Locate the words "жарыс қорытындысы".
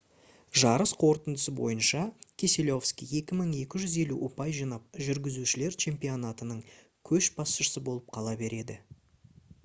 0.59-1.51